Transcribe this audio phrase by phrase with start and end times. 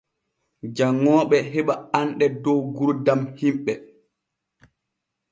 [0.75, 3.73] Janŋooɓe heɓa anɗe dow gurdam himɓe.